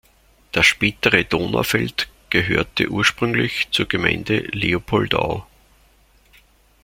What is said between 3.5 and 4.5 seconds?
zur Gemeinde